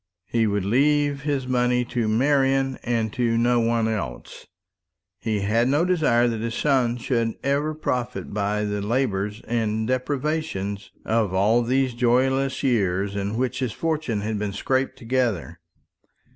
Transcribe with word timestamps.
He 0.25 0.47
would 0.47 0.65
leave 0.65 1.21
his 1.21 1.45
money 1.45 1.85
to 1.85 2.07
Marian, 2.07 2.79
and 2.83 3.13
to 3.13 3.37
no 3.37 3.59
one 3.59 3.87
else. 3.87 4.47
He 5.19 5.41
had 5.41 5.67
no 5.67 5.85
desire 5.85 6.27
that 6.27 6.41
his 6.41 6.55
son 6.55 6.97
should 6.97 7.35
ever 7.43 7.75
profit 7.75 8.33
by 8.33 8.63
the 8.65 8.81
labours 8.81 9.41
and 9.47 9.87
deprivations 9.87 10.89
of 11.05 11.35
all 11.35 11.61
those 11.61 11.93
joyless 11.93 12.63
years 12.63 13.15
in 13.15 13.37
which 13.37 13.59
his 13.59 13.73
fortune 13.73 14.21
had 14.21 14.39
been 14.39 14.53
scraped 14.53 14.97
together. 14.97 15.59